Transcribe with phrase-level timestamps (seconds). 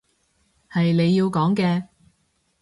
[0.67, 1.87] 係你要講嘅